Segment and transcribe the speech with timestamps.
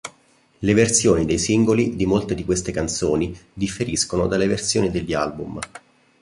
[0.61, 5.59] Le versioni dei singoli di molte di queste canzoni differiscono dalle versioni degli album.